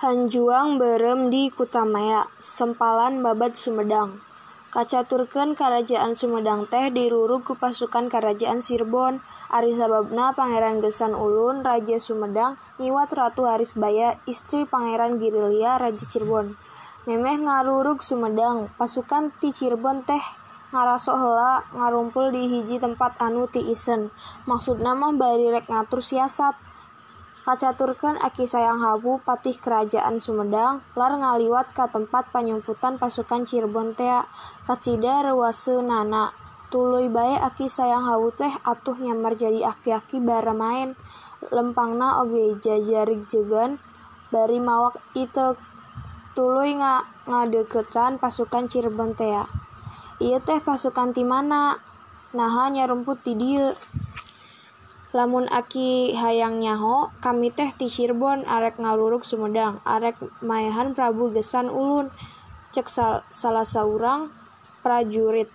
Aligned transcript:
Hanjuang 0.00 0.80
berem 0.80 1.28
di 1.28 1.52
Kutamaya, 1.52 2.24
sempalan 2.40 3.20
babat 3.20 3.52
Sumedang. 3.52 4.16
Kacaturkeun 4.72 5.52
Karajaan 5.52 6.16
Sumedang 6.16 6.64
teh 6.64 6.88
dirurug 6.88 7.44
ku 7.44 7.52
pasukan 7.52 8.08
Karajaan 8.08 8.64
Sirbon. 8.64 9.20
Ari 9.52 9.76
sababna 9.76 10.32
Pangeran 10.32 10.80
Gesan 10.80 11.12
Ulun, 11.12 11.60
Raja 11.60 12.00
Sumedang, 12.00 12.56
nyiwat 12.80 13.12
Ratu 13.12 13.44
Harisbaya, 13.44 14.16
istri 14.24 14.64
Pangeran 14.64 15.20
Girilia, 15.20 15.76
Raja 15.76 16.00
Cirebon. 16.08 16.56
Memeh 17.04 17.36
ngarurug 17.36 18.00
Sumedang, 18.00 18.72
pasukan 18.80 19.28
ti 19.36 19.52
Cirebon 19.52 20.00
teh 20.08 20.24
ngarasok 20.72 21.16
heula 21.20 21.60
ngarumpul 21.76 22.32
di 22.32 22.48
hiji 22.48 22.80
tempat 22.80 23.20
anu 23.20 23.44
ti 23.52 23.68
isen. 23.68 24.08
Maksudna 24.48 24.96
mah 24.96 25.12
bari 25.12 25.52
rek 25.52 25.68
ngatur 25.68 26.00
siasat 26.00 26.69
Kacaturkan 27.40 28.20
Aki 28.20 28.44
Sayang 28.44 28.84
Hawu 28.84 29.24
patih 29.24 29.56
kerajaan 29.56 30.20
Sumedang 30.20 30.84
lar 30.92 31.16
ngaliwat 31.16 31.72
ke 31.72 31.88
tempat 31.88 32.28
penyumputan 32.36 33.00
pasukan 33.00 33.48
Cirebon 33.48 33.96
tea 33.96 34.28
kacida 34.68 35.24
rewase 35.24 35.80
nana 35.80 36.36
tuluy 36.68 37.08
bae 37.08 37.40
Aki 37.40 37.64
Sayang 37.64 38.04
Hawu 38.04 38.28
teh 38.36 38.52
atuh 38.60 38.92
nyamar 39.00 39.40
jadi 39.40 39.72
aki-aki 39.72 40.20
bara 40.20 40.52
main 40.52 40.92
lempangna 41.48 42.20
oge 42.20 42.60
jajarig 42.60 43.24
jegan 43.24 43.80
bari 44.28 44.60
mawak 44.60 45.00
itu 45.16 45.56
tuluy 46.36 46.76
nga 46.76 47.08
ngadeketan 47.24 48.20
pasukan 48.20 48.68
Cirebon 48.68 49.16
tea. 49.16 49.48
Iya 50.20 50.44
teh 50.44 50.60
pasukan 50.60 51.16
ti 51.16 51.24
mana? 51.24 51.80
Naha 52.36 52.68
nyarumput 52.68 53.24
ti 53.24 53.32
lamun 55.10 55.50
aki 55.50 56.14
hayang 56.14 56.62
nyaho 56.62 57.10
kami 57.18 57.50
teh 57.50 57.70
ti 57.74 57.90
Cirebon 57.90 58.46
arek 58.46 58.78
ngaluruk 58.78 59.26
Sumedang. 59.26 59.82
Arek 59.82 60.16
maehan 60.38 60.94
Prabu 60.94 61.34
Gesan 61.34 61.66
ulun 61.66 62.14
cek 62.70 62.86
sal 62.86 63.26
salah 63.30 63.66
seorang 63.66 64.30
prajurit. 64.86 65.50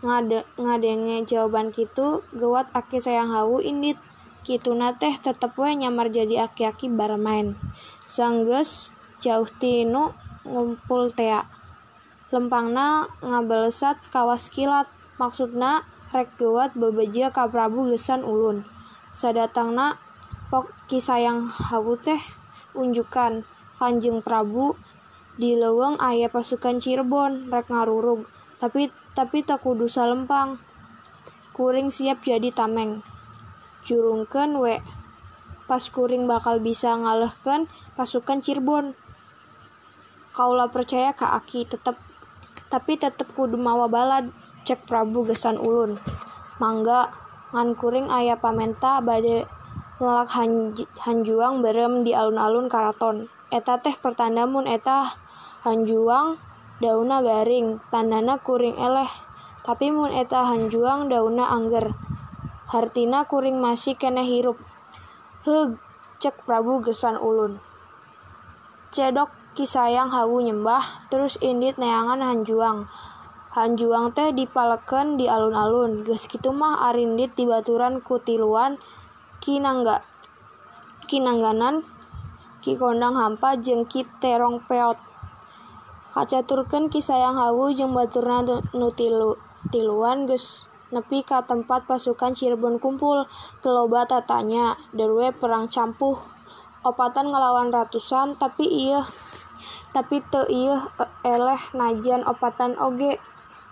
Ngade 0.00 0.48
ngadenge 0.56 1.28
jawaban 1.28 1.68
kitu 1.74 2.24
gewat 2.32 2.72
aki 2.72 2.96
sayang 2.96 3.28
hawu 3.28 3.60
indit. 3.60 4.00
Kituna 4.46 4.96
teh 4.96 5.12
tetep 5.12 5.52
we 5.60 5.76
nyamar 5.76 6.08
jadi 6.08 6.48
aki-aki 6.48 6.88
barmain 6.88 7.52
sanggeus 8.08 8.96
jauh 9.20 9.44
tinu 9.60 10.16
ngumpul 10.48 11.12
tea. 11.12 11.44
Lempangna 12.32 13.12
ngabelesat 13.20 14.08
kawas 14.08 14.48
kilat. 14.48 14.88
Maksudna 15.18 15.82
rek 16.08 16.40
bebeja 16.72 17.28
ka 17.28 17.44
Prabu 17.48 17.92
gesan 17.92 18.24
ulun. 18.24 18.64
Sadatangna 19.12 20.00
pok 20.48 20.72
kisayang 20.88 21.48
hawu 21.48 22.00
teh 22.00 22.20
unjukan. 22.72 23.44
Kanjeng 23.78 24.26
Prabu 24.26 24.74
di 25.38 25.54
leweng 25.54 26.02
ayah 26.02 26.26
pasukan 26.26 26.82
Cirebon 26.82 27.46
rek 27.52 27.70
ngarurug. 27.70 28.26
Tapi 28.58 28.90
tapi 29.14 29.46
tak 29.46 29.62
kudu 29.62 29.86
salempang. 29.86 30.58
Kuring 31.54 31.92
siap 31.94 32.26
jadi 32.26 32.50
tameng. 32.50 33.06
Jurungken 33.86 34.58
we 34.58 34.82
pas 35.70 35.84
kuring 35.92 36.24
bakal 36.26 36.58
bisa 36.58 36.96
ngalehkan 36.96 37.70
pasukan 37.94 38.42
Cirebon. 38.42 38.98
Kaulah 40.34 40.72
percaya 40.72 41.14
ka 41.14 41.38
Aki 41.38 41.70
tetep 41.70 41.94
tapi 42.68 43.00
tetep 43.00 43.30
kudu 43.32 43.56
mawa 43.56 43.86
balad 43.86 44.28
cek 44.68 44.84
Prabu 44.84 45.24
gesan 45.24 45.56
ulun. 45.56 45.96
Mangga 46.60 47.08
ngan 47.56 47.72
kuring 47.72 48.12
ayah 48.12 48.36
pamenta 48.36 49.00
bade 49.00 49.48
ngelak 49.96 50.28
hanj 50.28 50.84
hanjuang 51.00 51.64
berem 51.64 52.04
di 52.04 52.12
alun-alun 52.12 52.68
karaton. 52.68 53.32
Eta 53.48 53.80
teh 53.80 53.96
pertanda 53.96 54.44
mun 54.44 54.68
eta 54.68 55.16
hanjuang 55.64 56.36
dauna 56.84 57.24
garing 57.24 57.80
tandana 57.88 58.36
kuring 58.36 58.76
eleh. 58.76 59.08
Tapi 59.64 59.88
mun 59.88 60.12
eta 60.12 60.44
hanjuang 60.44 61.08
dauna 61.08 61.48
angger. 61.48 61.96
Hartina 62.68 63.24
kuring 63.24 63.56
masih 63.56 63.96
kena 63.96 64.20
hirup. 64.20 64.60
Heg 65.48 65.80
cek 66.20 66.44
Prabu 66.44 66.84
gesan 66.84 67.16
ulun. 67.16 67.56
Cedok 68.92 69.32
kisayang 69.56 70.12
hawu 70.12 70.44
nyembah 70.44 71.08
terus 71.08 71.40
indit 71.40 71.80
neangan 71.80 72.20
hanjuang 72.20 72.84
Hanjuang 73.48 74.12
teh 74.12 74.36
dipaleken 74.36 75.16
di 75.16 75.24
alun-alun. 75.24 76.04
Geus 76.04 76.28
kitu 76.28 76.52
mah 76.52 76.92
arindit 76.92 77.32
di 77.32 77.48
baturan 77.48 78.04
kutiluan 78.04 78.76
kinangga 79.40 80.04
kinangganan 81.08 81.80
ki 82.60 82.76
kondang 82.76 83.16
hampa 83.16 83.56
jeung 83.56 83.88
ki 83.88 84.04
terong 84.20 84.60
peot. 84.68 85.00
Kacaturkeun 86.12 86.92
ki 86.92 87.00
sayang 87.00 87.40
hawu 87.40 87.72
jeung 87.72 87.96
baturna 87.96 88.44
nu 88.76 88.92
tilu 88.92 89.40
tiluan 89.72 90.28
geus 90.28 90.68
nepi 90.92 91.24
ka 91.24 91.40
tempat 91.48 91.88
pasukan 91.88 92.36
Cirebon 92.36 92.76
kumpul. 92.76 93.24
Keloba 93.64 94.04
tatanya 94.04 94.76
derwe 94.92 95.32
perang 95.32 95.72
campuh. 95.72 96.20
Opatan 96.84 97.32
ngelawan 97.32 97.72
ratusan 97.72 98.36
tapi 98.36 98.68
iya 98.68 99.08
tapi 99.96 100.20
te 100.20 100.44
iya 100.52 100.84
eleh 101.24 101.58
najan 101.74 102.22
opatan 102.28 102.76
oge 102.76 103.16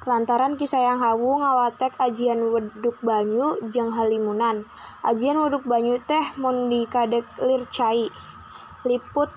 lantaran 0.04 0.60
Kisayang 0.60 1.00
Hawu 1.00 1.40
ngawatek 1.40 1.96
ajian 1.96 2.44
weduk 2.52 3.00
banyu 3.00 3.56
jeung 3.72 3.94
halimunan. 3.96 4.68
Ajian 5.00 5.40
weduk 5.40 5.64
banyu 5.64 5.96
teh 6.04 6.22
mun 6.36 6.68
dikadek 6.68 7.24
lir 7.40 7.64
cai 7.72 8.12
liput 8.84 9.32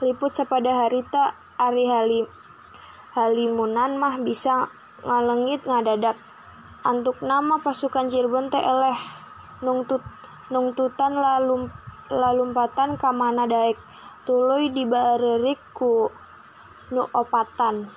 liput 0.00 0.30
sepada 0.30 0.86
harita 0.86 1.34
ari 1.58 1.84
halim 1.90 2.24
halimunan 3.12 3.98
mah 4.00 4.16
bisa 4.16 4.72
ngalengit 5.04 5.66
ngadadak. 5.68 6.16
Antuk 6.86 7.20
nama 7.20 7.60
pasukan 7.60 8.08
Cirebon 8.08 8.48
teh 8.48 8.62
eleh. 8.62 8.96
Nungtut 9.60 10.00
nungtutan 10.48 11.12
lalum 11.18 11.68
lalumpatan 12.08 12.96
kamana 12.96 13.44
daek. 13.44 13.76
Tuluy 14.24 14.70
dibarerik 14.70 15.58
ku 15.74 16.08
nu 16.94 17.04
opatan. 17.12 17.88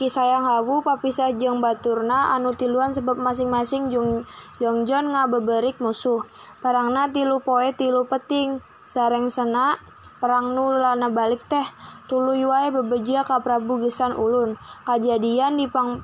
Ki 0.00 0.08
sayang 0.08 0.48
Hawu 0.48 0.80
papisah 0.80 1.36
jeung 1.36 1.60
baturna 1.60 2.32
anu 2.32 2.56
tiluan 2.56 2.88
sebab 2.96 3.20
masing-masing 3.20 3.92
Jung 3.92 4.24
Yongjon 4.56 5.12
ngabeberik 5.12 5.76
musuh. 5.76 6.24
Perangna 6.64 7.12
tilu 7.12 7.44
poe 7.44 7.68
tilu 7.76 8.08
peting, 8.08 8.64
sarengsena 8.88 9.76
perang 10.16 10.56
nu 10.56 10.72
lana 10.72 11.12
balik 11.12 11.44
teh 11.52 11.68
tuluy 12.08 12.48
wae 12.48 12.72
bebejia 12.72 13.28
ka 13.28 13.44
Prabu 13.44 13.76
Gesan 13.84 14.16
Ulun. 14.16 14.56
Kajadian 14.88 15.60
di 15.60 15.68
pang 15.68 16.00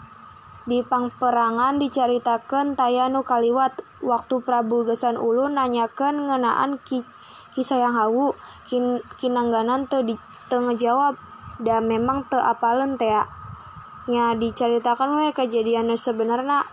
di 0.69 0.85
pangperangan 0.85 1.81
dicaritakeun 1.81 2.77
tayanu 2.77 3.25
kaliwat 3.25 3.81
waktu 4.05 4.45
Prabu 4.45 4.85
Gesan 4.85 5.17
Ulun 5.17 5.57
nanyakeun 5.57 6.29
ngeunaan 6.29 6.77
Ki 6.85 7.01
Kisayang 7.57 7.97
Hawu 7.97 8.37
kin 8.69 9.01
kinangganan 9.17 9.89
teu 9.89 10.05
di 10.05 10.13
teu 10.53 10.61
ngejawab 10.61 11.17
da 11.65 11.81
memang 11.81 12.21
teu 12.29 12.37
apalen 12.37 13.01
teh 13.01 13.25
nya 14.13 14.37
diceritakan 14.37 15.17
we 15.17 15.33
kejadian 15.33 15.89
sebenarnya 15.97 16.69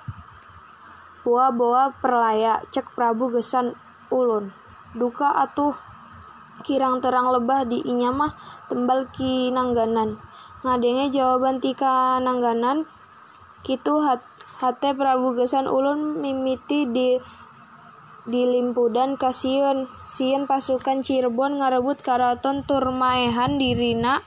Buah 1.23 1.55
bawa 1.55 1.95
perlaya 2.03 2.59
cek 2.67 2.99
Prabu 2.99 3.31
gesan 3.31 3.79
ulun. 4.11 4.51
Duka 4.91 5.31
atuh 5.31 5.71
kirang 6.67 6.99
terang 6.99 7.31
lebah 7.31 7.63
di 7.63 7.79
inya 7.79 8.11
mah 8.11 8.35
tembal 8.67 9.07
ki 9.07 9.55
nangganan 9.55 10.19
ngadenge 10.67 11.15
jawaban 11.15 11.63
tika 11.63 12.19
nangganan 12.19 12.83
kitu 13.63 14.03
hat 14.03 14.19
hate 14.59 14.91
Prabu 14.91 15.31
gesan 15.39 15.63
ulun 15.63 16.19
mimiti 16.19 16.91
di 16.91 17.15
di 18.23 18.47
limpudan 18.47 19.19
kasieun 19.19 19.91
sieun 19.99 20.47
pasukan 20.47 21.03
Cirebon 21.03 21.59
ngarebut 21.59 21.99
karaton 21.99 22.63
Turmaehan 22.63 23.59
dirina 23.59 24.23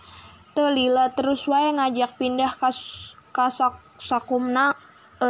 lila 0.56 1.12
terus 1.12 1.44
wae 1.44 1.68
ngajak 1.68 2.16
pindah 2.16 2.56
kas 2.56 3.12
kasak 3.36 3.76
sakumna 4.00 4.72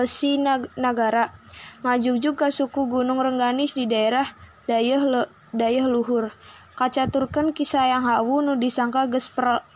si 0.07 0.39
nagara. 0.79 1.35
Ngajujuk 1.83 2.39
ke 2.39 2.49
suku 2.51 2.87
Gunung 2.87 3.19
Rengganis 3.19 3.75
di 3.75 3.91
daerah 3.91 4.27
dayah 4.71 5.03
le, 5.03 5.23
dayah 5.51 5.87
luhur. 5.91 6.31
Kacaturkan 6.79 7.51
kisah 7.51 7.91
yang 7.91 8.07
hawu 8.07 8.39
nu 8.45 8.55
disangka 8.55 9.11
ges 9.11 9.31
per, 9.35 9.67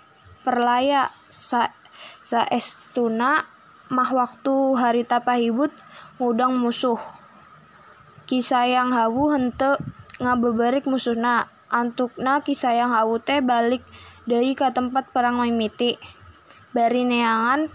perlaya 0.47 1.11
sa 1.31 1.71
estuna 2.51 3.43
mah 3.91 4.11
waktu 4.15 4.55
hari 4.79 5.03
tapahibut 5.03 5.75
ngudang 6.23 6.55
musuh 6.55 7.20
kisah 8.31 8.71
yang 8.71 8.95
hawu 8.95 9.35
hente 9.35 9.75
ngabeberik 10.23 10.87
musuhna. 10.87 11.51
Antukna 11.67 12.47
kisah 12.47 12.79
yang 12.79 12.95
hawu 12.95 13.19
teh 13.19 13.43
balik 13.43 13.83
dari 14.23 14.55
ke 14.55 14.71
tempat 14.71 15.11
perang 15.11 15.43
mimiti 15.43 15.99
bari 16.71 17.03
neangan 17.03 17.67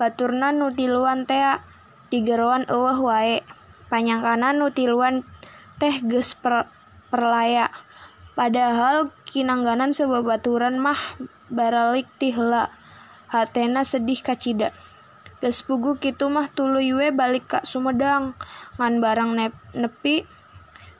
baturna 0.00 0.48
nutiluan 0.56 1.28
tea 1.28 1.60
digeruan 2.08 2.64
eueuh 2.72 2.96
wae. 3.04 3.44
Panyangkanan 3.92 4.60
nutiluan 4.60 5.28
teh 5.76 6.00
ges 6.08 6.32
per, 6.32 6.72
perlaya. 7.12 7.68
Padahal 8.32 9.12
kinangganan 9.28 9.92
sebabaturan 9.92 10.80
mah 10.80 11.00
baralik 11.52 12.08
tihla. 12.16 12.72
Hatena 13.28 13.84
sedih 13.84 14.24
kacida 14.24 14.72
ges 15.38 15.62
pugu 15.62 15.98
kitu 16.02 16.26
mah 16.26 16.50
tuluy 16.50 16.90
we 16.94 17.14
balik 17.14 17.46
ka 17.46 17.58
Sumedang. 17.62 18.34
Ngan 18.78 18.98
barang 18.98 19.30
nep, 19.38 19.54
nepi 19.74 20.26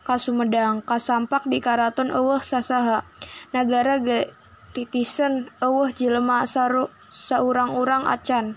ka 0.07 0.17
Sumedang 0.17 0.87
kasampak 0.87 1.47
di 1.51 1.59
karaton 1.59 2.15
eueuh 2.15 2.43
sasaha. 2.43 3.03
Nagara 3.51 3.99
ge 3.99 4.31
titisen 4.73 5.51
eueuh 5.59 5.91
jelema 5.91 6.47
saru 6.47 6.87
saurang-urang 7.11 8.07
acan. 8.07 8.55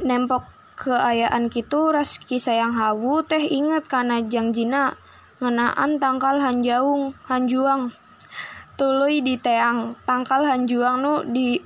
Nempok 0.00 0.48
keayaan 0.80 1.52
kitu 1.52 1.92
raski 1.92 2.40
sayang 2.40 2.74
hawu 2.74 3.22
teh 3.22 3.44
inget 3.44 3.86
kana 3.86 4.24
jangjina 4.24 4.96
ngenaan 5.38 6.00
tangkal 6.00 6.40
hanjaung 6.40 7.12
hanjuang. 7.28 7.92
Tuluy 8.80 9.20
di 9.20 9.36
teang 9.36 9.92
tangkal 10.08 10.48
hanjuang 10.48 11.04
nu 11.04 11.22
di 11.28 11.60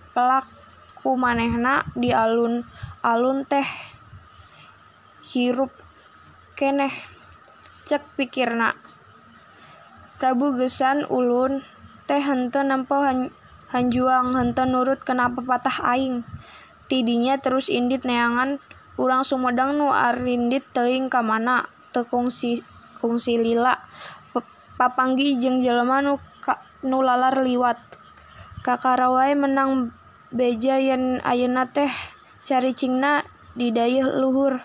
kumanehna 1.07 1.87
di 1.95 2.11
alun-alun 2.11 3.47
teh 3.47 3.63
hirup 5.31 5.71
keneh. 6.59 6.91
Cek 7.87 8.19
pikirna. 8.19 8.75
Prabu 10.19 10.59
gesan 10.59 11.07
ulun 11.07 11.63
teh 12.11 12.19
henteu 12.19 12.67
nempo 12.67 12.99
hanjuang 13.71 14.35
henteu 14.35 14.67
nurut 14.67 14.99
kana 15.07 15.31
papatah 15.31 15.95
aing. 15.95 16.27
Tidinya 16.91 17.39
terus 17.39 17.71
indit 17.71 18.03
neangan 18.03 18.59
urang 18.99 19.23
Sumedang 19.23 19.79
nu 19.79 19.95
arindit 19.95 20.67
teuing 20.75 21.07
ka 21.07 21.23
mana? 21.23 21.71
Teu 21.95 22.03
kungsi 22.03 22.67
kungsi 22.99 23.39
lila. 23.39 23.79
Papanggi 24.75 25.39
jeung 25.39 25.63
jelema 25.63 26.03
nu 26.03 26.19
ka, 26.43 26.59
nu 26.83 27.07
lalar 27.07 27.39
liwat. 27.47 27.79
Kakara 28.67 29.15
wae 29.15 29.39
menang 29.39 29.95
beja 30.35 30.79
yen 30.79 31.23
ayeuna 31.23 31.69
teh 31.71 31.91
cari 32.47 32.73
cingna 32.73 33.27
di 33.55 33.71
dayeuh 33.71 34.19
luhur 34.19 34.63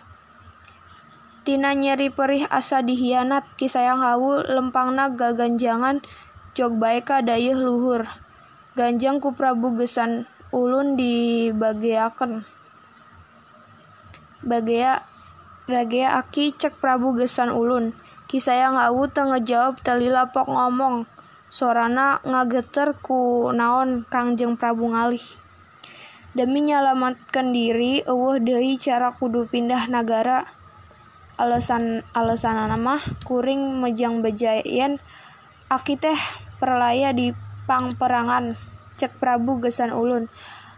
tina 1.43 1.73
nyeri 1.73 2.13
perih 2.13 2.45
asa 2.49 2.85
dihianat 2.85 3.45
kisayang 3.57 4.01
hawu 4.01 4.45
lempangna 4.45 5.09
gaganjangan 5.13 6.05
jog 6.53 6.77
bae 6.77 7.01
ka 7.01 7.21
dayeuh 7.25 7.57
luhur 7.57 8.05
ganjang 8.77 9.19
ku 9.19 9.35
Prabu 9.35 9.75
Gesan 9.77 10.29
ulun 10.53 10.95
dibageaken 10.97 12.45
bagea 14.45 15.03
bagea 15.67 16.17
aki 16.21 16.55
cek 16.55 16.77
Prabu 16.77 17.13
Gesan 17.17 17.51
ulun 17.53 17.97
Kisayang 18.31 18.79
awu 18.79 19.11
teu 19.11 19.27
ngejawab 19.27 19.83
telila 19.83 20.31
pok 20.31 20.47
ngomong. 20.47 21.03
Sorana 21.51 22.23
ngageter 22.23 22.95
ku 23.03 23.51
naon 23.51 24.07
Kangjeng 24.07 24.55
Prabu 24.55 24.87
ngalih. 24.87 25.19
Demi 26.31 26.63
nyelamatkan 26.63 27.51
diri, 27.51 28.07
eueuh 28.07 28.39
deui 28.39 28.79
cara 28.79 29.11
kudu 29.11 29.51
pindah 29.51 29.91
nagara. 29.91 30.47
Alasan 31.35 32.07
alasan 32.15 32.55
mah 32.79 33.03
kuring 33.27 33.83
mejang 33.83 34.23
bejayan 34.23 35.03
aki 35.67 35.99
teh 35.99 36.15
perlaya 36.55 37.11
di 37.11 37.35
pangperangan 37.67 38.55
cek 38.95 39.19
Prabu 39.19 39.59
gesan 39.59 39.91
ulun. 39.91 40.31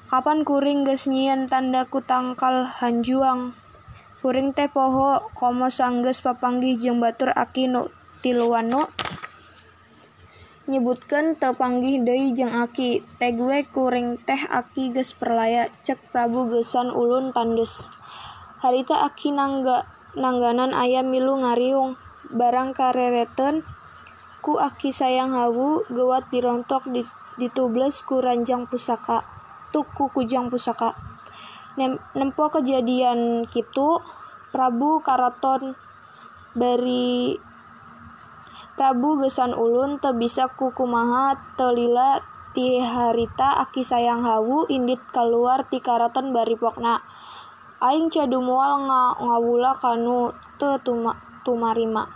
Kapan 0.09 0.41
kuring 0.41 0.89
geus 0.89 1.05
nyieun 1.05 1.45
tanda 1.45 1.85
ku 1.85 2.01
tangkal 2.01 2.65
hanjuang 2.65 3.53
Kuring 4.25 4.57
teh 4.57 4.71
poho 4.71 5.29
komo 5.37 5.67
sanggeus 5.69 6.23
papanggih 6.25 6.79
jeung 6.81 6.97
batur 6.97 7.29
aki 7.35 7.69
nu 7.69 7.93
tiluan 8.25 8.73
nu 8.73 8.89
nyebutkeun 10.69 11.35
teu 11.35 11.53
panggih 11.55 11.99
deui 12.03 12.31
jeung 12.37 12.53
aki. 12.53 13.03
Tegue 13.19 13.67
kuring 13.73 14.21
teh 14.23 14.39
aki 14.49 14.95
geus 14.95 15.11
perlaya 15.11 15.67
cek 15.83 15.99
Prabu 16.11 16.47
gesan 16.51 16.91
ulun 16.91 17.35
tandes 17.35 17.91
harita 18.63 19.03
aki 19.03 19.35
nangga 19.35 19.87
nangganan 20.15 20.71
ayam 20.71 21.11
milu 21.11 21.39
ngariung. 21.43 21.99
Barang 22.31 22.71
karereten 22.71 23.61
ku 24.43 24.57
aki 24.57 24.89
sayang 24.89 25.35
hawu 25.35 25.83
gewat 25.91 26.31
dirontok 26.31 26.87
ditubles 27.39 28.03
ku 28.07 28.23
ranjang 28.23 28.65
pusaka 28.65 29.23
tuku 29.73 30.09
kujang 30.13 30.47
pusaka. 30.47 30.95
Nempo 32.13 32.53
kejadian 32.53 33.49
kitu 33.49 33.97
Prabu 34.53 35.01
Karaton 35.01 35.73
beri 36.53 37.41
Prabu 38.73 39.21
gesan 39.21 39.53
ulun 39.53 40.01
teu 40.01 40.17
bisa 40.17 40.49
kukumaha 40.49 41.37
telila 41.53 42.17
ti 42.57 42.81
harita 42.81 43.61
aki 43.61 43.85
sayang 43.85 44.25
hawu 44.25 44.65
indit 44.65 44.97
keluar 45.13 45.61
ti 45.69 45.77
karaton 45.77 46.33
bari 46.33 46.57
pokna 46.57 46.97
aing 47.85 48.09
cadu 48.09 48.41
moal 48.41 48.89
nga 48.89 49.01
ngawula 49.21 49.77
kanu 49.77 50.33
teu 50.57 50.81
tuma, 50.81 51.13
tumarima. 51.45 52.09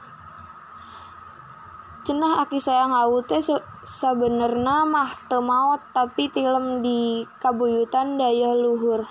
Cenah 2.10 2.42
aki 2.42 2.58
sayang 2.58 2.90
hawu 2.90 3.22
teh 3.22 3.38
sabenerna 3.86 4.82
mah 4.90 5.14
teu 5.30 5.46
maot 5.46 5.86
tapi 5.94 6.26
tilem 6.34 6.82
di 6.82 7.22
kabuyutan 7.38 8.18
daya 8.18 8.58
luhur. 8.58 9.06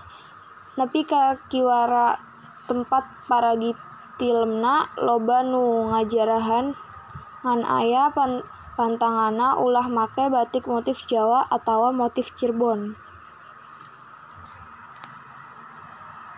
Nepi 0.74 1.06
ka 1.06 1.38
kiwara 1.46 2.18
tempat 2.66 3.06
para 3.30 3.54
tilemna 4.18 4.90
loba 4.98 5.46
nu 5.46 5.94
ngajarahan 5.94 6.74
ngan 7.46 7.62
aya 7.62 8.10
pan 8.10 8.42
pantangana 8.74 9.54
ulah 9.54 9.86
make 9.86 10.26
batik 10.34 10.66
motif 10.66 11.06
Jawa 11.06 11.46
atau 11.46 11.94
motif 11.94 12.34
Cirebon. 12.34 13.05